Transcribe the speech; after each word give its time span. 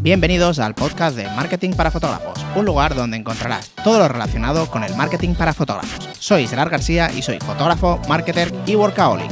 Bienvenidos 0.00 0.60
al 0.60 0.76
podcast 0.76 1.16
de 1.16 1.24
Marketing 1.24 1.72
para 1.72 1.90
Fotógrafos, 1.90 2.38
un 2.54 2.64
lugar 2.64 2.94
donde 2.94 3.16
encontrarás 3.16 3.74
todo 3.82 3.98
lo 3.98 4.06
relacionado 4.06 4.70
con 4.70 4.84
el 4.84 4.94
marketing 4.94 5.34
para 5.34 5.52
fotógrafos. 5.52 6.08
Soy 6.20 6.46
Gerard 6.46 6.70
García 6.70 7.10
y 7.10 7.20
soy 7.20 7.40
fotógrafo, 7.40 8.00
marketer 8.08 8.52
y 8.64 8.76
workaholic. 8.76 9.28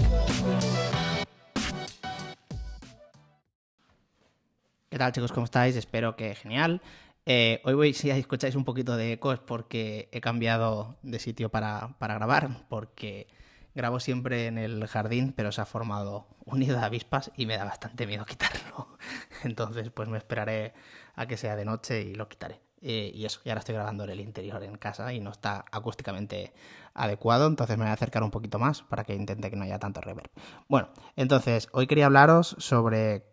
¿Qué 4.90 4.98
tal 4.98 5.12
chicos? 5.12 5.30
¿Cómo 5.30 5.44
estáis? 5.44 5.76
Espero 5.76 6.16
que 6.16 6.34
genial. 6.34 6.82
Eh, 7.26 7.60
hoy 7.64 7.74
voy, 7.74 7.94
si 7.94 8.10
escucháis 8.10 8.56
un 8.56 8.64
poquito 8.64 8.96
de 8.96 9.12
ecos 9.12 9.38
porque 9.38 10.08
he 10.10 10.20
cambiado 10.20 10.96
de 11.02 11.20
sitio 11.20 11.48
para, 11.48 11.94
para 11.98 12.14
grabar, 12.14 12.66
porque 12.68 13.28
grabo 13.76 14.00
siempre 14.00 14.46
en 14.46 14.58
el 14.58 14.86
jardín, 14.88 15.32
pero 15.36 15.52
se 15.52 15.60
ha 15.60 15.66
formado 15.66 16.26
un 16.44 16.58
nido 16.58 16.78
de 16.78 16.84
avispas 16.84 17.30
y 17.36 17.46
me 17.46 17.56
da 17.56 17.64
bastante 17.64 18.06
miedo 18.06 18.24
quitarlo. 18.24 18.88
Entonces, 19.44 19.90
pues 19.90 20.08
me 20.08 20.18
esperaré 20.18 20.74
a 21.14 21.26
que 21.26 21.36
sea 21.36 21.54
de 21.54 21.64
noche 21.64 22.02
y 22.02 22.14
lo 22.14 22.28
quitaré. 22.28 22.60
Eh, 22.82 23.10
y 23.14 23.24
eso, 23.24 23.40
y 23.44 23.48
ahora 23.48 23.60
estoy 23.60 23.74
grabando 23.74 24.04
en 24.04 24.10
el 24.10 24.20
interior 24.20 24.62
en 24.62 24.76
casa 24.76 25.12
y 25.12 25.20
no 25.20 25.30
está 25.30 25.64
acústicamente 25.72 26.52
adecuado, 26.94 27.46
entonces 27.46 27.76
me 27.78 27.84
voy 27.84 27.90
a 27.90 27.94
acercar 27.94 28.22
un 28.22 28.30
poquito 28.30 28.58
más 28.58 28.82
para 28.82 29.04
que 29.04 29.14
intente 29.14 29.50
que 29.50 29.56
no 29.56 29.64
haya 29.64 29.78
tanto 29.78 30.00
reverb. 30.00 30.30
Bueno, 30.68 30.90
entonces, 31.16 31.68
hoy 31.72 31.86
quería 31.86 32.06
hablaros 32.06 32.54
sobre 32.58 33.24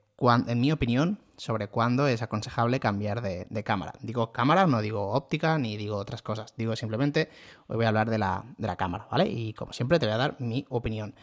en 0.47 0.61
mi 0.61 0.71
opinión, 0.71 1.19
sobre 1.37 1.67
cuándo 1.67 2.07
es 2.07 2.21
aconsejable 2.21 2.79
cambiar 2.79 3.21
de, 3.21 3.63
cámara. 3.63 3.93
Digo 4.01 4.31
cámara, 4.31 4.67
no 4.67 4.81
digo 4.81 5.11
óptica 5.11 5.57
ni 5.57 5.77
digo 5.77 5.97
otras 5.97 6.21
cosas. 6.21 6.53
Digo 6.57 6.75
simplemente, 6.75 7.29
hoy 7.67 7.77
voy 7.77 7.85
a 7.85 7.89
hablar 7.89 8.09
de 8.09 8.17
la, 8.17 8.45
cámara, 8.77 9.07
¿vale? 9.11 9.27
Y 9.27 9.53
como 9.53 9.73
siempre 9.73 9.99
te 9.99 10.05
voy 10.05 10.15
a 10.15 10.17
dar 10.17 10.35
mi 10.39 10.65
opinión. 10.69 11.15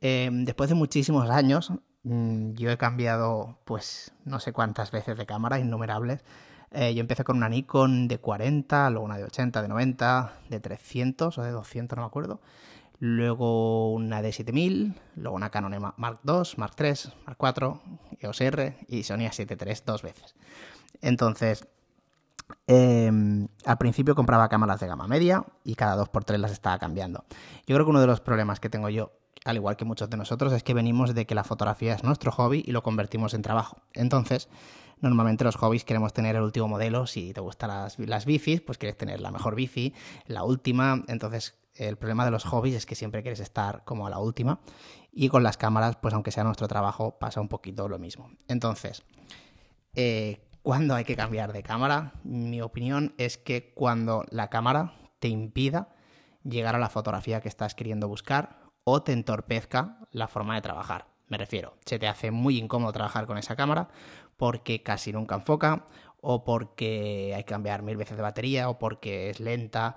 Em, 0.00 0.44
después 0.44 0.68
de 0.68 0.74
muchísimos 0.74 1.30
años, 1.30 1.72
mm, 2.02 2.52
yo 2.54 2.70
he 2.70 2.76
cambiado, 2.76 3.58
pues, 3.64 4.12
no 4.24 4.40
sé 4.40 4.52
cuántas 4.52 4.90
veces 4.90 5.16
de 5.16 5.26
cámara, 5.26 5.58
innumerables. 5.60 6.24
Eh, 6.72 6.94
yo 6.94 7.00
empecé 7.00 7.22
con 7.24 7.36
una 7.36 7.48
Nikon 7.48 8.08
de 8.08 8.18
40, 8.18 8.90
luego 8.90 9.04
una 9.04 9.18
de 9.18 9.24
80, 9.24 9.62
de 9.62 9.68
90, 9.68 10.32
de 10.48 10.60
300 10.60 11.38
o 11.38 11.42
de 11.42 11.50
200, 11.50 11.96
no 11.96 12.02
me 12.02 12.06
acuerdo 12.06 12.40
luego 13.02 13.90
una 13.90 14.22
D7000, 14.22 14.94
luego 15.16 15.34
una 15.34 15.50
Canon 15.50 15.92
Mark 15.96 16.20
II, 16.24 16.42
Mark 16.56 16.74
III, 16.78 17.12
Mark 17.26 17.36
IV, 17.40 17.80
EOS 18.20 18.40
R 18.42 18.78
y 18.86 19.02
Sony 19.02 19.26
A7 19.26 19.60
III 19.60 19.82
dos 19.84 20.02
veces. 20.02 20.36
Entonces, 21.00 21.66
em, 22.68 23.48
al 23.64 23.78
principio 23.78 24.14
compraba 24.14 24.48
cámaras 24.48 24.78
de 24.78 24.86
gama 24.86 25.08
media 25.08 25.44
y 25.64 25.74
cada 25.74 25.96
dos 25.96 26.10
por 26.10 26.22
tres 26.22 26.38
las 26.38 26.52
estaba 26.52 26.78
cambiando. 26.78 27.24
Yo 27.66 27.74
creo 27.74 27.84
que 27.84 27.90
uno 27.90 28.00
de 28.00 28.06
los 28.06 28.20
problemas 28.20 28.60
que 28.60 28.68
tengo 28.68 28.88
yo, 28.88 29.10
al 29.44 29.56
igual 29.56 29.76
que 29.76 29.84
muchos 29.84 30.08
de 30.08 30.16
nosotros, 30.16 30.52
es 30.52 30.62
que 30.62 30.72
venimos 30.72 31.12
de 31.12 31.26
que 31.26 31.34
la 31.34 31.42
fotografía 31.42 31.94
es 31.94 32.04
nuestro 32.04 32.30
hobby 32.30 32.62
y 32.64 32.70
lo 32.70 32.84
convertimos 32.84 33.34
en 33.34 33.42
trabajo. 33.42 33.78
Entonces, 33.94 34.48
normalmente 35.00 35.42
los 35.42 35.56
hobbies 35.56 35.84
queremos 35.84 36.12
tener 36.12 36.36
el 36.36 36.42
último 36.42 36.68
modelo. 36.68 37.08
Si 37.08 37.32
te 37.32 37.40
gustan 37.40 37.70
las, 37.70 37.98
las 37.98 38.26
bicis, 38.26 38.60
pues 38.60 38.78
quieres 38.78 38.96
tener 38.96 39.20
la 39.20 39.32
mejor 39.32 39.56
bici, 39.56 39.92
la 40.28 40.44
última. 40.44 41.02
Entonces, 41.08 41.56
el 41.74 41.96
problema 41.96 42.24
de 42.24 42.30
los 42.30 42.44
hobbies 42.44 42.76
es 42.76 42.86
que 42.86 42.94
siempre 42.94 43.22
quieres 43.22 43.40
estar 43.40 43.84
como 43.84 44.06
a 44.06 44.10
la 44.10 44.18
última 44.18 44.60
y 45.10 45.28
con 45.28 45.42
las 45.42 45.56
cámaras, 45.56 45.96
pues 45.96 46.14
aunque 46.14 46.30
sea 46.30 46.44
nuestro 46.44 46.68
trabajo, 46.68 47.18
pasa 47.18 47.40
un 47.40 47.48
poquito 47.48 47.88
lo 47.88 47.98
mismo. 47.98 48.30
Entonces, 48.48 49.02
eh, 49.94 50.48
¿cuándo 50.62 50.94
hay 50.94 51.04
que 51.04 51.16
cambiar 51.16 51.52
de 51.52 51.62
cámara? 51.62 52.12
Mi 52.24 52.60
opinión 52.60 53.14
es 53.18 53.38
que 53.38 53.72
cuando 53.74 54.24
la 54.30 54.48
cámara 54.48 54.94
te 55.18 55.28
impida 55.28 55.94
llegar 56.44 56.74
a 56.74 56.78
la 56.78 56.88
fotografía 56.88 57.40
que 57.40 57.48
estás 57.48 57.74
queriendo 57.74 58.08
buscar 58.08 58.58
o 58.84 59.02
te 59.02 59.12
entorpezca 59.12 59.98
la 60.10 60.28
forma 60.28 60.54
de 60.54 60.62
trabajar. 60.62 61.06
Me 61.28 61.38
refiero, 61.38 61.76
se 61.86 61.98
te 61.98 62.08
hace 62.08 62.30
muy 62.30 62.58
incómodo 62.58 62.92
trabajar 62.92 63.26
con 63.26 63.38
esa 63.38 63.56
cámara 63.56 63.88
porque 64.36 64.82
casi 64.82 65.12
nunca 65.12 65.36
enfoca 65.36 65.86
o 66.20 66.44
porque 66.44 67.32
hay 67.34 67.44
que 67.44 67.52
cambiar 67.52 67.82
mil 67.82 67.96
veces 67.96 68.16
de 68.16 68.22
batería 68.22 68.68
o 68.68 68.78
porque 68.78 69.30
es 69.30 69.40
lenta, 69.40 69.96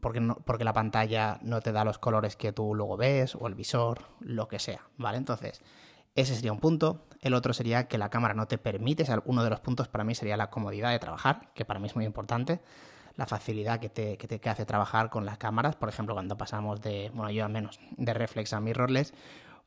porque, 0.00 0.20
no, 0.20 0.36
porque 0.36 0.64
la 0.64 0.72
pantalla 0.72 1.38
no 1.42 1.60
te 1.60 1.72
da 1.72 1.84
los 1.84 1.98
colores 1.98 2.36
que 2.36 2.52
tú 2.52 2.74
luego 2.74 2.96
ves, 2.96 3.34
o 3.34 3.46
el 3.46 3.54
visor, 3.54 4.04
lo 4.20 4.48
que 4.48 4.58
sea, 4.58 4.88
¿vale? 4.96 5.18
Entonces, 5.18 5.60
ese 6.14 6.34
sería 6.34 6.52
un 6.52 6.60
punto. 6.60 7.06
El 7.20 7.34
otro 7.34 7.52
sería 7.52 7.88
que 7.88 7.98
la 7.98 8.08
cámara 8.10 8.34
no 8.34 8.46
te 8.46 8.58
permite, 8.58 9.04
uno 9.24 9.44
de 9.44 9.50
los 9.50 9.60
puntos 9.60 9.88
para 9.88 10.04
mí 10.04 10.14
sería 10.14 10.36
la 10.36 10.50
comodidad 10.50 10.90
de 10.90 10.98
trabajar, 10.98 11.52
que 11.54 11.64
para 11.64 11.80
mí 11.80 11.86
es 11.86 11.96
muy 11.96 12.04
importante. 12.04 12.60
La 13.16 13.26
facilidad 13.26 13.80
que 13.80 13.88
te, 13.88 14.16
que 14.16 14.28
te 14.28 14.48
hace 14.48 14.64
trabajar 14.64 15.10
con 15.10 15.26
las 15.26 15.38
cámaras, 15.38 15.76
por 15.76 15.88
ejemplo, 15.88 16.14
cuando 16.14 16.36
pasamos 16.36 16.80
de, 16.80 17.10
bueno, 17.12 17.30
yo 17.30 17.44
al 17.44 17.52
menos, 17.52 17.80
de 17.96 18.14
reflex 18.14 18.52
a 18.52 18.60
mirrorless, 18.60 19.12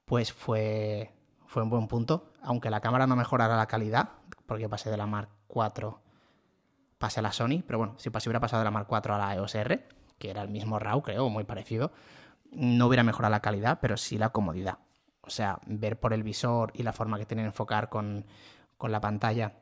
pues 0.05 0.31
fue, 0.31 1.13
fue 1.47 1.61
un 1.61 1.69
buen 1.69 1.87
punto. 1.87 2.31
Aunque 2.41 2.69
la 2.69 2.79
cámara 2.79 3.07
no 3.07 3.15
mejorara 3.15 3.57
la 3.57 3.67
calidad, 3.67 4.09
porque 4.45 4.69
pasé 4.69 4.89
de 4.89 4.97
la 4.97 5.05
Mark 5.05 5.29
4 5.47 6.01
pase 6.97 7.19
a 7.19 7.23
la 7.23 7.33
Sony, 7.33 7.63
pero 7.65 7.79
bueno, 7.79 7.95
si 7.97 8.09
hubiera 8.09 8.39
pasado 8.39 8.61
de 8.61 8.65
la 8.65 8.71
Mark 8.71 8.87
IV 8.89 9.13
a 9.13 9.17
la 9.17 9.35
EOS 9.35 9.55
que 10.21 10.29
era 10.29 10.43
el 10.43 10.49
mismo 10.49 10.77
RAW, 10.77 11.01
creo, 11.01 11.29
muy 11.29 11.43
parecido, 11.45 11.91
no 12.51 12.85
hubiera 12.85 13.03
mejorado 13.03 13.31
la 13.31 13.41
calidad, 13.41 13.79
pero 13.81 13.97
sí 13.97 14.19
la 14.19 14.29
comodidad. 14.29 14.77
O 15.21 15.31
sea, 15.31 15.59
ver 15.65 15.99
por 15.99 16.13
el 16.13 16.21
visor 16.21 16.71
y 16.75 16.83
la 16.83 16.93
forma 16.93 17.17
que 17.17 17.25
tiene 17.25 17.43
enfocar 17.43 17.89
con, 17.89 18.25
la 18.79 19.01
pantalla 19.01 19.53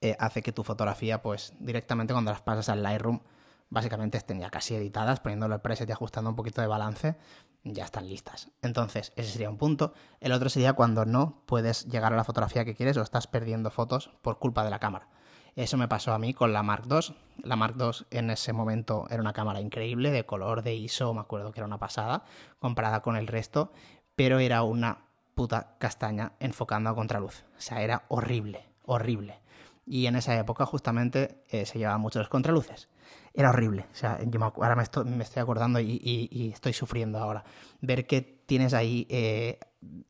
eh, 0.00 0.16
hace 0.18 0.42
que 0.42 0.50
tu 0.50 0.64
fotografía, 0.64 1.22
pues 1.22 1.54
directamente 1.60 2.12
cuando 2.12 2.32
las 2.32 2.42
pasas 2.42 2.68
al 2.68 2.82
Lightroom, 2.82 3.20
básicamente 3.68 4.18
estén 4.18 4.40
ya 4.40 4.50
casi 4.50 4.74
editadas, 4.74 5.20
poniéndole 5.20 5.54
el 5.54 5.60
preset 5.60 5.88
y 5.88 5.92
ajustando 5.92 6.30
un 6.30 6.36
poquito 6.36 6.60
de 6.60 6.66
balance, 6.66 7.16
ya 7.62 7.84
están 7.84 8.08
listas. 8.08 8.50
Entonces, 8.62 9.12
ese 9.14 9.30
sería 9.30 9.50
un 9.50 9.56
punto. 9.56 9.94
El 10.18 10.32
otro 10.32 10.48
sería 10.48 10.72
cuando 10.72 11.04
no 11.04 11.44
puedes 11.46 11.86
llegar 11.86 12.12
a 12.12 12.16
la 12.16 12.24
fotografía 12.24 12.64
que 12.64 12.74
quieres 12.74 12.96
o 12.96 13.02
estás 13.02 13.28
perdiendo 13.28 13.70
fotos 13.70 14.10
por 14.22 14.40
culpa 14.40 14.64
de 14.64 14.70
la 14.70 14.80
cámara. 14.80 15.08
Eso 15.56 15.76
me 15.76 15.88
pasó 15.88 16.12
a 16.12 16.18
mí 16.18 16.34
con 16.34 16.52
la 16.52 16.62
Mark 16.62 16.84
II. 16.90 17.14
La 17.42 17.56
Mark 17.56 17.76
II 17.78 18.06
en 18.10 18.30
ese 18.30 18.52
momento 18.52 19.06
era 19.10 19.20
una 19.20 19.32
cámara 19.32 19.60
increíble, 19.60 20.10
de 20.10 20.24
color, 20.24 20.62
de 20.62 20.74
ISO, 20.74 21.14
me 21.14 21.20
acuerdo 21.20 21.52
que 21.52 21.60
era 21.60 21.66
una 21.66 21.78
pasada, 21.78 22.24
comparada 22.58 23.00
con 23.02 23.16
el 23.16 23.26
resto, 23.26 23.72
pero 24.14 24.38
era 24.38 24.62
una 24.62 25.04
puta 25.34 25.76
castaña 25.78 26.32
enfocando 26.38 26.90
a 26.90 26.94
contraluz. 26.94 27.44
O 27.56 27.60
sea, 27.60 27.82
era 27.82 28.04
horrible, 28.08 28.66
horrible. 28.84 29.40
Y 29.86 30.06
en 30.06 30.16
esa 30.16 30.38
época 30.38 30.66
justamente 30.66 31.42
eh, 31.48 31.66
se 31.66 31.78
llevaban 31.78 32.00
muchos 32.00 32.28
contraluces. 32.28 32.88
Era 33.32 33.50
horrible. 33.50 33.86
O 33.90 33.94
sea, 33.94 34.18
yo 34.22 34.40
ahora 34.42 34.76
me 34.76 34.82
estoy, 34.82 35.04
me 35.04 35.24
estoy 35.24 35.42
acordando 35.42 35.80
y, 35.80 36.52
estoy 36.52 36.72
sufriendo 36.72 37.18
ahora. 37.18 37.44
Ver 37.80 38.06
que 38.06 38.20
tienes 38.20 38.74
ahí 38.74 39.06
eh, 39.08 39.58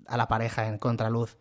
a 0.06 0.16
la 0.16 0.28
pareja 0.28 0.66
en 0.66 0.78
contraluz, 0.78 1.38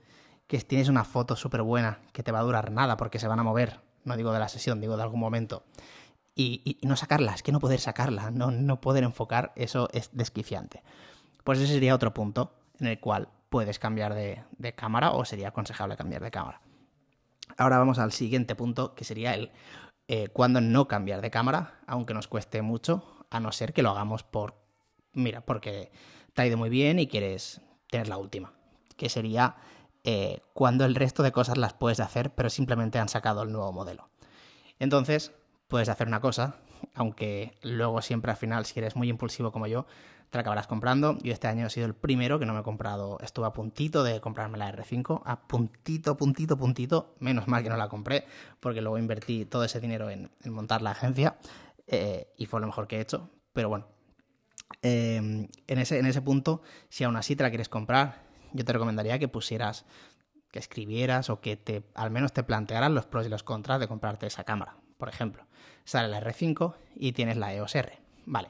que 0.48 0.60
tienes 0.62 0.90
una 0.90 1.04
foto 1.04 1.36
súper 1.36 1.64
buena, 1.64 2.00
que 2.14 2.24
te 2.24 2.32
va 2.32 2.40
a 2.40 2.44
durar 2.44 2.72
nada 2.72 2.96
porque 2.98 3.20
se 3.20 3.28
van 3.28 3.40
a 3.40 3.44
mover 3.44 3.82
no 4.04 4.18
digo 4.18 4.32
de 4.32 4.40
la 4.40 4.50
sesión, 4.50 4.82
digo 4.82 4.98
de 4.98 5.04
algún 5.04 5.20
momento, 5.20 5.64
y, 6.36 6.78
no 6.84 6.96
sacarla, 6.96 7.34
es 7.34 7.44
que 7.44 7.52
no 7.52 7.60
poder 7.60 7.82
sacarla, 7.82 8.32
no, 8.32 8.50
no 8.52 8.80
poder 8.80 9.04
enfocar, 9.04 9.52
eso 9.56 9.90
es 9.92 10.10
desquiciante. 10.14 10.82
Pues 11.44 11.60
ese 11.60 11.74
sería 11.74 11.96
otro 11.96 12.14
punto 12.14 12.54
en 12.80 12.88
el 12.88 13.00
cual 13.00 13.28
puedes 13.50 13.80
cambiar 13.80 14.14
de, 14.14 14.74
cámara 14.76 15.12
o 15.12 15.26
sería 15.26 15.50
aconsejable 15.50 15.98
cambiar 15.98 16.24
de 16.24 16.32
cámara. 16.32 16.62
Ahora 17.58 17.78
vamos 17.78 18.00
al 18.00 18.12
siguiente 18.12 18.56
punto, 18.56 18.96
que 18.96 19.04
sería 19.04 19.34
el 19.34 19.52
eh, 20.08 20.30
cuando 20.30 20.62
no 20.62 20.88
cambiar 20.88 21.22
de 21.22 21.30
cámara, 21.30 21.80
aunque 21.88 22.14
nos 22.14 22.28
cueste 22.28 22.62
mucho, 22.62 23.04
a 23.30 23.40
no 23.40 23.52
ser 23.52 23.74
que 23.74 23.84
lo 23.84 23.90
hagamos 23.90 24.24
por, 24.24 24.56
mira, 25.14 25.42
porque 25.42 25.92
te 26.34 26.42
ha 26.42 26.48
ido 26.48 26.58
muy 26.58 26.70
bien 26.70 27.00
y 27.00 27.08
quieres 27.08 27.62
tener 27.90 28.08
la 28.08 28.18
última, 28.18 28.54
que 28.96 29.10
sería 29.10 29.56
eh, 30.04 30.42
cuando 30.54 30.86
el 30.86 30.96
resto 30.96 31.24
de 31.24 31.32
cosas 31.32 31.58
las 31.58 31.74
puedes 31.74 32.00
hacer, 32.00 32.34
pero 32.34 32.50
simplemente 32.50 33.00
han 33.00 33.10
sacado 33.10 33.44
el 33.44 33.52
nuevo 33.52 33.72
modelo. 33.72 34.10
Entonces, 34.80 35.34
puedes 35.68 35.90
hacer 35.90 36.08
una 36.08 36.22
cosa, 36.22 36.56
aunque 36.94 37.58
luego 37.62 38.02
siempre 38.02 38.32
al 38.32 38.38
final, 38.38 38.66
si 38.66 38.80
eres 38.80 38.96
muy 38.96 39.10
impulsivo 39.10 39.52
como 39.52 39.68
yo, 39.68 39.86
te 40.30 40.38
la 40.38 40.42
acabarás 40.42 40.68
comprando. 40.68 41.18
Yo 41.22 41.34
este 41.34 41.48
año 41.48 41.68
he 41.68 41.70
sido 41.70 41.86
el 41.86 41.96
primero 41.96 42.40
que 42.40 42.46
no 42.46 42.54
me 42.54 42.62
he 42.62 42.64
comprado, 42.64 43.18
estuve 43.22 43.48
a 43.48 43.54
puntito 43.54 44.04
de 44.04 44.22
comprarme 44.22 44.58
la 44.58 44.72
R5, 44.72 45.22
a 45.26 45.48
puntito, 45.48 46.16
puntito, 46.18 46.58
puntito, 46.58 47.16
menos 47.20 47.48
mal 47.48 47.64
que 47.64 47.70
no 47.70 47.78
la 47.78 47.90
compré, 47.90 48.26
porque 48.60 48.82
luego 48.82 48.98
invertí 48.98 49.46
todo 49.46 49.64
ese 49.64 49.80
dinero 49.80 50.10
en, 50.10 50.32
montar 50.46 50.82
la 50.82 50.92
agencia 50.92 51.38
eh, 51.88 52.32
y 52.38 52.46
fue 52.46 52.62
lo 52.62 52.68
mejor 52.68 52.88
que 52.88 52.98
he 52.98 53.02
hecho. 53.02 53.30
Pero 53.54 53.70
bueno, 53.70 53.88
eh, 54.82 55.18
en, 55.68 55.78
ese, 55.80 56.00
en 56.00 56.06
ese 56.06 56.22
punto, 56.22 56.62
si 56.90 57.04
aún 57.04 57.16
así 57.16 57.36
te 57.36 57.44
la 57.44 57.50
quieres 57.50 57.70
comprar, 57.70 58.29
yo 58.54 58.66
te 58.66 58.74
recomendaría 58.74 59.20
que 59.20 59.28
pusieras, 59.28 59.86
que 60.52 60.60
escribieras 60.60 61.30
o 61.30 61.42
que 61.42 61.58
te, 61.58 61.84
al 61.96 62.12
menos 62.12 62.34
te 62.34 62.44
plantearas 62.44 62.92
los 62.92 63.06
pros 63.06 63.26
y 63.26 63.30
los 63.30 63.44
contras 63.44 63.80
de 63.80 63.88
comprarte 63.88 64.28
esa 64.28 64.44
cámara. 64.44 64.78
Por 64.98 65.10
ejemplo, 65.10 65.46
sale 65.86 66.08
la 66.08 66.22
R5 66.22 66.76
y 66.96 67.12
tienes 67.14 67.38
la 67.38 67.54
EOS 67.54 67.76
R. 67.76 68.00
Vale. 68.26 68.50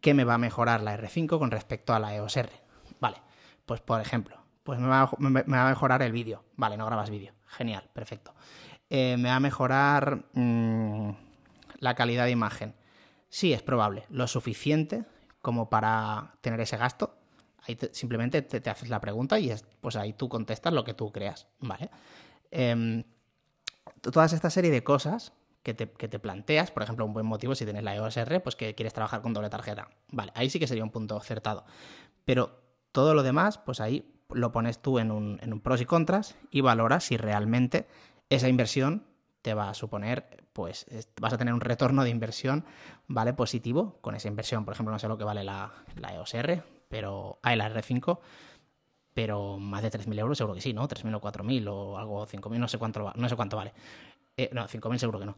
¿Qué 0.00 0.14
me 0.14 0.24
va 0.24 0.34
a 0.34 0.38
mejorar 0.38 0.82
la 0.82 0.96
R5 0.98 1.38
con 1.38 1.50
respecto 1.50 1.94
a 1.94 1.98
la 1.98 2.14
EOS 2.14 2.36
R? 2.36 2.50
Vale. 3.00 3.18
Pues 3.64 3.80
por 3.80 4.00
ejemplo, 4.00 4.36
pues 4.62 4.78
me 4.78 4.88
va 4.88 5.02
a, 5.02 5.68
mejorar 5.68 6.02
el 6.02 6.12
vídeo. 6.12 6.44
Vale, 6.56 6.76
no 6.76 6.86
grabas 6.86 7.10
vídeo. 7.10 7.32
Genial, 7.46 7.88
perfecto. 7.92 8.34
Eh, 8.90 9.16
me 9.18 9.28
va 9.28 9.36
a 9.36 9.40
mejorar 9.40 10.24
mm, 10.34 11.10
la 11.78 11.94
calidad 11.94 12.24
de 12.24 12.30
imagen. 12.30 12.74
Sí, 13.28 13.52
es 13.52 13.62
probable. 13.62 14.04
Lo 14.08 14.26
suficiente 14.26 15.04
como 15.40 15.70
para 15.70 16.34
tener 16.40 16.60
ese 16.60 16.76
gasto, 16.76 17.16
Ahí 17.66 17.78
simplemente 17.92 18.42
te, 18.42 18.70
haces 18.70 18.88
la 18.88 19.00
pregunta 19.00 19.38
y 19.38 19.50
es, 19.50 19.64
pues 19.80 19.96
ahí 19.96 20.12
tú 20.12 20.28
contestas 20.28 20.72
lo 20.72 20.84
que 20.84 20.94
tú 20.94 21.10
creas, 21.12 21.48
¿vale? 21.60 21.90
Em, 22.50 23.04
todas 24.00 24.32
esta 24.32 24.50
serie 24.50 24.70
de 24.70 24.84
cosas 24.84 25.32
que 25.62 25.74
te, 25.74 25.90
que 25.90 26.08
te, 26.08 26.18
planteas, 26.18 26.70
por 26.70 26.82
ejemplo, 26.82 27.04
un 27.04 27.12
buen 27.12 27.26
motivo 27.26 27.54
si 27.54 27.64
tienes 27.64 27.82
la 27.82 27.96
EOS 27.96 28.16
R, 28.18 28.40
pues 28.40 28.54
que 28.54 28.74
quieres 28.74 28.94
trabajar 28.94 29.20
con 29.20 29.32
doble 29.32 29.50
tarjeta. 29.50 29.88
Vale, 30.12 30.32
ahí 30.34 30.48
sí 30.48 30.60
que 30.60 30.66
sería 30.66 30.84
un 30.84 30.90
punto 30.90 31.16
acertado. 31.16 31.64
Pero 32.24 32.60
todo 32.92 33.14
lo 33.14 33.22
demás, 33.22 33.58
pues 33.58 33.80
ahí 33.80 34.12
lo 34.30 34.52
pones 34.52 34.80
tú 34.80 34.98
en 34.98 35.10
un, 35.10 35.38
en 35.42 35.52
un 35.52 35.60
pros 35.60 35.80
y 35.80 35.86
contras 35.86 36.36
y 36.50 36.60
valoras 36.60 37.04
si 37.04 37.16
realmente 37.16 37.86
esa 38.30 38.48
inversión 38.48 39.04
te 39.42 39.54
va 39.54 39.70
a 39.70 39.74
suponer, 39.74 40.44
pues 40.52 40.86
vas 41.20 41.32
a 41.32 41.38
tener 41.38 41.54
un 41.54 41.60
retorno 41.60 42.02
de 42.02 42.10
inversión, 42.10 42.64
¿vale? 43.06 43.32
Positivo 43.32 43.98
con 44.00 44.14
esa 44.14 44.28
inversión. 44.28 44.64
Por 44.64 44.74
ejemplo, 44.74 44.92
no 44.92 44.98
sé 44.98 45.06
lo 45.06 45.18
que 45.18 45.24
vale 45.24 45.44
la, 45.44 45.72
la 45.96 46.14
EOS 46.14 46.34
R, 46.34 46.62
pero, 46.88 47.38
ah, 47.42 47.56
la 47.56 47.68
R5, 47.70 48.18
pero 49.14 49.58
más 49.58 49.82
de 49.82 49.90
3.000 49.90 50.18
euros 50.18 50.38
seguro 50.38 50.54
que 50.54 50.60
sí, 50.60 50.72
¿no? 50.72 50.86
3.000 50.86 51.14
o 51.14 51.20
4.000 51.20 51.68
o 51.68 51.98
algo 51.98 52.26
5.000, 52.26 52.58
no 52.58 52.68
sé 52.68 52.78
cuánto, 52.78 53.12
no 53.14 53.28
sé 53.28 53.36
cuánto 53.36 53.56
vale. 53.56 53.72
Eh, 54.36 54.50
no, 54.52 54.68
5.000 54.68 54.98
seguro 54.98 55.18
que 55.18 55.26
no. 55.26 55.36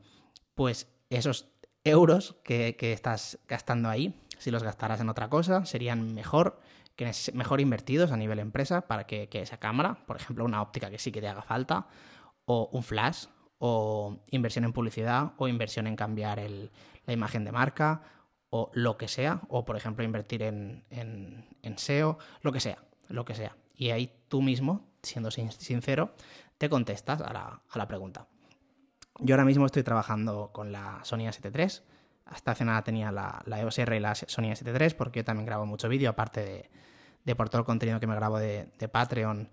Pues 0.54 0.88
esos 1.10 1.48
euros 1.84 2.36
que, 2.42 2.76
que, 2.76 2.92
estás 2.92 3.38
gastando 3.46 3.88
ahí, 3.88 4.14
si 4.38 4.50
los 4.50 4.62
gastaras 4.62 5.00
en 5.00 5.08
otra 5.08 5.28
cosa, 5.28 5.64
serían 5.64 6.12
mejor, 6.14 6.60
que 6.96 7.10
mejor 7.34 7.60
invertidos 7.60 8.10
a 8.10 8.16
nivel 8.16 8.40
empresa 8.40 8.82
para 8.82 9.06
que, 9.06 9.28
que 9.28 9.42
esa 9.42 9.58
cámara, 9.58 10.04
por 10.06 10.16
ejemplo, 10.16 10.44
una 10.44 10.60
óptica 10.60 10.90
que 10.90 10.98
sí 10.98 11.12
que 11.12 11.20
te 11.20 11.28
haga 11.28 11.42
falta, 11.42 11.86
o 12.46 12.68
un 12.72 12.82
flash, 12.82 13.26
o 13.58 14.18
inversión 14.30 14.64
en 14.64 14.72
publicidad, 14.72 15.32
o 15.36 15.48
inversión 15.48 15.86
en 15.86 15.96
cambiar 15.96 16.38
el, 16.38 16.70
la 17.06 17.12
imagen 17.12 17.44
de 17.44 17.52
marca, 17.52 18.02
o 18.50 18.70
lo 18.72 18.96
que 18.96 19.08
sea, 19.08 19.42
o 19.48 19.64
por 19.64 19.76
ejemplo 19.76 20.04
invertir 20.04 20.42
en, 20.42 20.84
en, 20.90 21.78
SEO, 21.78 22.18
lo 22.42 22.52
que 22.52 22.60
sea, 22.60 22.78
lo 23.08 23.24
que 23.24 23.34
sea. 23.34 23.56
Y 23.76 23.90
ahí 23.90 24.12
tú 24.28 24.42
mismo, 24.42 24.88
siendo 25.02 25.30
sincero, 25.30 26.14
te 26.56 26.68
contestas 26.68 27.20
a 27.20 27.32
la, 27.32 27.62
a 27.68 27.78
la 27.78 27.86
pregunta. 27.86 28.26
Yo 29.20 29.34
ahora 29.34 29.44
mismo 29.44 29.66
estoy 29.66 29.82
trabajando 29.82 30.50
con 30.52 30.72
la 30.72 31.00
Sony 31.02 31.26
A7 31.26 31.52
III. 31.54 31.84
Hasta 32.26 32.52
hace 32.52 32.64
nada 32.64 32.82
tenía 32.82 33.10
la, 33.10 33.42
la 33.46 33.60
EOS 33.60 33.78
R 33.78 33.96
y 33.96 34.00
la 34.00 34.14
Sony 34.14 34.50
A7 34.52 34.80
III 34.80 34.94
porque 34.96 35.20
yo 35.20 35.24
también 35.24 35.46
grabo 35.46 35.66
mucho 35.66 35.88
vídeo, 35.88 36.10
aparte 36.10 36.40
de, 36.44 36.70
de, 37.24 37.36
por 37.36 37.48
todo 37.48 37.60
el 37.60 37.66
contenido 37.66 38.00
que 38.00 38.06
me 38.06 38.14
grabo 38.14 38.38
de, 38.38 38.68
de, 38.78 38.88
Patreon 38.88 39.50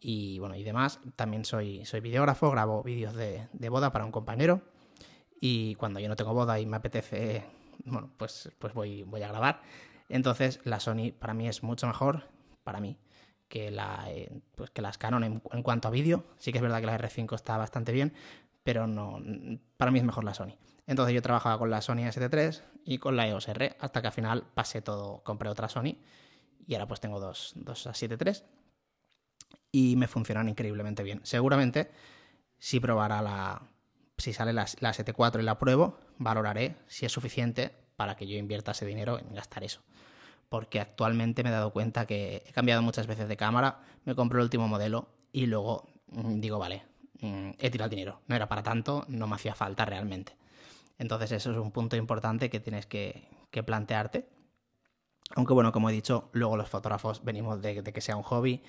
y 0.00 0.38
bueno 0.38 0.54
y 0.54 0.62
demás. 0.64 1.00
También 1.16 1.44
soy, 1.44 1.84
soy 1.86 2.00
videógrafo, 2.00 2.50
grabo 2.50 2.82
vídeos 2.82 3.14
de, 3.14 3.48
de, 3.52 3.68
boda 3.68 3.90
para 3.92 4.04
un 4.04 4.12
compañero. 4.12 4.60
Y 5.40 5.74
cuando 5.76 6.00
yo 6.00 6.08
no 6.08 6.16
tengo 6.16 6.34
boda 6.34 6.58
y 6.60 6.66
me 6.66 6.76
apetece, 6.76 7.44
bueno, 7.84 8.10
pues, 8.16 8.50
pues 8.58 8.74
voy, 8.74 9.02
voy 9.04 9.22
a 9.22 9.28
grabar. 9.28 9.62
Entonces 10.08 10.60
la 10.64 10.80
Sony 10.80 11.12
para 11.18 11.34
mí 11.34 11.48
es 11.48 11.62
mucho 11.62 11.86
mejor, 11.86 12.28
para 12.64 12.80
mí, 12.80 12.98
que, 13.48 13.70
la, 13.70 14.04
eh, 14.08 14.40
pues 14.54 14.70
que 14.70 14.82
las 14.82 14.98
Canon 14.98 15.24
en, 15.24 15.40
cuanto 15.62 15.88
a 15.88 15.90
vídeo. 15.90 16.24
Sí 16.38 16.52
que 16.52 16.58
es 16.58 16.62
verdad 16.62 16.80
que 16.80 16.86
la 16.86 16.98
R5 16.98 17.34
está 17.34 17.56
bastante 17.56 17.92
bien, 17.92 18.12
pero 18.62 18.86
no, 18.86 19.20
para 19.76 19.90
mí 19.90 19.98
es 19.98 20.04
mejor 20.04 20.24
la 20.24 20.34
Sony. 20.34 20.54
Entonces 20.86 21.14
yo 21.14 21.22
trabajaba 21.22 21.58
con 21.58 21.70
la 21.70 21.82
Sony 21.82 22.06
A7 22.06 22.30
III 22.32 22.82
y 22.84 22.98
con 22.98 23.16
la 23.16 23.26
EOS 23.26 23.48
R, 23.48 23.76
hasta 23.80 24.00
que 24.00 24.06
al 24.06 24.12
final 24.12 24.44
pasé 24.54 24.82
todo, 24.82 25.22
compré 25.24 25.48
otra 25.48 25.68
Sony 25.68 25.96
y 26.66 26.74
ahora 26.74 26.86
pues 26.86 27.00
tengo 27.00 27.20
dos, 27.20 27.52
dos 27.56 27.86
A7 27.86 28.16
III 28.24 28.42
y 29.72 29.96
me 29.96 30.06
funcionan 30.06 30.48
increíblemente 30.48 31.02
bien. 31.02 31.20
Seguramente 31.24 31.90
si 32.58 32.80
probara 32.80 33.20
la, 33.20 33.62
si 34.18 34.32
sale 34.32 34.52
la, 34.52 34.66
la 34.80 34.92
7 34.92 35.14
y 35.38 35.42
la 35.42 35.58
pruebo, 35.58 35.98
valoraré 36.18 36.76
si 36.86 37.06
es 37.06 37.12
suficiente 37.12 37.72
para 37.96 38.16
que 38.16 38.26
yo 38.26 38.36
invierta 38.36 38.72
ese 38.72 38.86
dinero 38.86 39.18
en 39.18 39.34
gastar 39.34 39.64
eso 39.64 39.82
porque 40.48 40.80
actualmente 40.80 41.42
me 41.42 41.50
he 41.50 41.52
dado 41.52 41.72
cuenta 41.72 42.06
que 42.06 42.42
he 42.46 42.52
cambiado 42.52 42.82
muchas 42.82 43.06
veces 43.06 43.28
de 43.28 43.36
cámara, 43.36 43.80
me 44.04 44.14
compro 44.14 44.38
el 44.38 44.44
último 44.44 44.68
modelo 44.68 45.08
y 45.32 45.46
luego 45.46 45.88
mm, 46.08 46.40
digo, 46.40 46.58
vale, 46.58 46.84
mm, 47.20 47.50
he 47.58 47.70
tirado 47.70 47.86
el 47.86 47.90
dinero, 47.90 48.20
no 48.26 48.36
era 48.36 48.48
para 48.48 48.62
tanto, 48.62 49.04
no 49.08 49.26
me 49.26 49.34
hacía 49.34 49.54
falta 49.54 49.84
realmente. 49.84 50.36
Entonces 50.98 51.32
eso 51.32 51.50
es 51.50 51.58
un 51.58 51.72
punto 51.72 51.96
importante 51.96 52.48
que 52.48 52.60
tienes 52.60 52.86
que, 52.86 53.28
que 53.50 53.62
plantearte. 53.62 54.28
Aunque 55.34 55.52
bueno, 55.52 55.72
como 55.72 55.90
he 55.90 55.92
dicho, 55.92 56.30
luego 56.32 56.56
los 56.56 56.68
fotógrafos 56.68 57.24
venimos 57.24 57.60
de, 57.60 57.82
de, 57.82 57.92
que 57.92 58.00
sea 58.00 58.16
un 58.16 58.22
hobby 58.22 58.62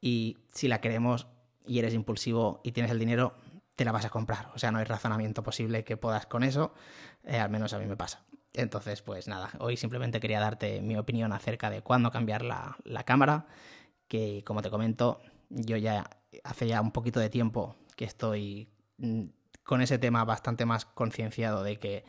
y 0.00 0.38
si 0.54 0.68
la 0.68 0.80
queremos 0.80 1.26
y 1.66 1.80
eres 1.80 1.92
impulsivo 1.92 2.60
y 2.62 2.72
tienes 2.72 2.92
el 2.92 2.98
dinero, 2.98 3.34
te 3.78 3.84
la 3.84 3.92
vas 3.92 4.04
a 4.04 4.10
comprar. 4.10 4.50
O 4.54 4.58
sea, 4.58 4.72
no 4.72 4.78
hay 4.78 4.84
razonamiento 4.84 5.44
posible 5.44 5.84
que 5.84 5.96
puedas 5.96 6.26
con 6.26 6.42
eso, 6.42 6.74
eh, 7.22 7.38
al 7.38 7.48
menos 7.48 7.72
a 7.74 7.78
mí 7.78 7.86
me 7.86 7.96
pasa. 7.96 8.24
Entonces, 8.52 9.02
pues 9.02 9.28
nada, 9.28 9.50
hoy 9.60 9.76
simplemente 9.76 10.18
quería 10.18 10.40
darte 10.40 10.80
mi 10.82 10.96
opinión 10.96 11.32
acerca 11.32 11.70
de 11.70 11.80
cuándo 11.80 12.10
cambiar 12.10 12.42
la, 12.42 12.76
la 12.82 13.04
cámara, 13.04 13.46
que 14.08 14.42
como 14.44 14.62
te 14.62 14.70
comento, 14.70 15.22
yo 15.48 15.76
ya 15.76 16.10
hace 16.42 16.66
ya 16.66 16.80
un 16.80 16.90
poquito 16.90 17.20
de 17.20 17.30
tiempo 17.30 17.76
que 17.94 18.04
estoy 18.04 18.68
mm, 18.96 19.26
con 19.62 19.80
ese 19.80 19.96
tema 19.98 20.24
bastante 20.24 20.66
más 20.66 20.84
concienciado 20.84 21.62
de 21.62 21.76
que 21.76 22.04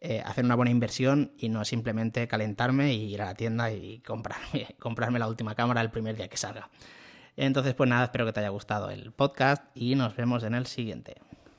eh, 0.00 0.22
hacer 0.24 0.46
una 0.46 0.54
buena 0.54 0.70
inversión 0.70 1.34
y 1.36 1.50
no 1.50 1.66
simplemente 1.66 2.26
calentarme 2.28 2.94
y 2.94 3.12
ir 3.12 3.20
a 3.20 3.26
la 3.26 3.34
tienda 3.34 3.70
y 3.70 3.98
comprarme, 3.98 4.74
comprarme 4.78 5.18
la 5.18 5.28
última 5.28 5.54
cámara 5.54 5.82
el 5.82 5.90
primer 5.90 6.16
día 6.16 6.28
que 6.28 6.38
salga. 6.38 6.70
Entonces, 7.36 7.74
pues 7.74 7.88
nada, 7.88 8.04
espero 8.04 8.26
que 8.26 8.32
te 8.32 8.40
haya 8.40 8.48
gustado 8.50 8.90
el 8.90 9.12
podcast 9.12 9.64
y 9.74 9.94
nos 9.94 10.16
vemos 10.16 10.42
en 10.44 10.54
el 10.54 10.66
siguiente. 10.66 11.16